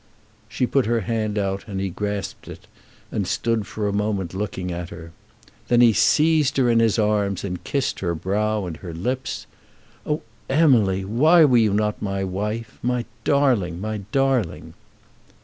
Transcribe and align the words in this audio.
She 0.49 0.65
put 0.65 0.87
her 0.87 1.01
hand 1.01 1.37
out 1.37 1.67
and 1.67 1.79
he 1.79 1.91
grasped 1.91 2.47
it, 2.47 2.65
and 3.11 3.27
stood 3.27 3.67
for 3.67 3.87
a 3.87 3.93
moment 3.93 4.33
looking 4.33 4.71
at 4.71 4.89
her. 4.89 5.11
Then 5.67 5.79
he 5.81 5.93
seized 5.93 6.57
her 6.57 6.71
in 6.71 6.79
his 6.79 6.97
arms 6.97 7.43
and 7.43 7.63
kissed 7.63 7.99
her 7.99 8.15
brow 8.15 8.65
and 8.65 8.77
her 8.77 8.95
lips. 8.95 9.45
"Oh, 10.03 10.23
Emily, 10.49 11.05
why 11.05 11.45
were 11.45 11.57
you 11.57 11.71
not 11.75 12.01
my 12.01 12.23
wife? 12.23 12.79
My 12.81 13.05
darling, 13.23 13.79
my 13.79 13.97
darling!" 14.11 14.73